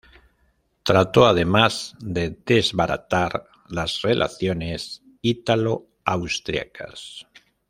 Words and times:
Trató 0.81 1.27
además 1.27 1.95
de 1.99 2.35
desbaratar 2.43 3.45
las 3.69 4.01
relaciones 4.01 5.03
italo-austriacas. 5.21 7.27